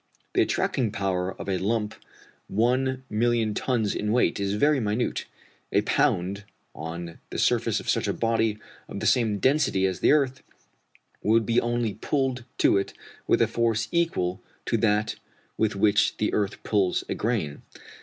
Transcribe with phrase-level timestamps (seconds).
[0.33, 1.93] The attracting power of a lump
[2.47, 5.25] one million tons in weight is very minute.
[5.71, 6.43] A pound,
[6.73, 10.41] on the surface of such a body of the same density as the earth,
[11.21, 12.93] would be only pulled to it
[13.27, 15.17] with a force equal to that
[15.55, 17.61] with which the earth pulls a grain.